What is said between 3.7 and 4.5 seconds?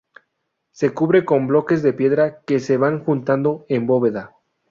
bóveda.